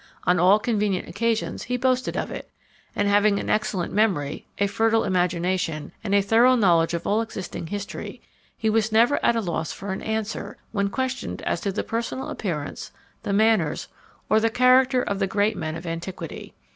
On 0.23 0.39
all 0.39 0.57
convenient 0.57 1.07
occasions, 1.07 1.61
he 1.65 1.77
boasted 1.77 2.17
of 2.17 2.31
it; 2.31 2.49
and 2.95 3.07
having 3.07 3.39
an 3.39 3.51
excellent 3.51 3.93
memory, 3.93 4.47
a 4.57 4.65
fertile 4.65 5.03
imagination, 5.03 5.91
and 6.03 6.15
a 6.15 6.23
thorough 6.23 6.55
knowledge 6.55 6.95
of 6.95 7.05
all 7.05 7.21
existing 7.21 7.67
history, 7.67 8.19
he 8.57 8.67
was 8.67 8.91
never 8.91 9.23
at 9.23 9.35
a 9.35 9.41
loss 9.41 9.71
for 9.71 9.93
an 9.93 10.01
answer 10.01 10.57
when 10.71 10.89
questioned 10.89 11.43
as 11.43 11.61
to 11.61 11.71
the 11.71 11.83
personal 11.83 12.29
appearance, 12.29 12.91
the 13.21 13.31
manners, 13.31 13.89
or 14.27 14.39
the 14.39 14.49
character 14.49 15.03
of 15.03 15.19
the 15.19 15.27
great 15.27 15.55
men 15.55 15.75
of 15.75 15.85
antiquity. 15.85 16.55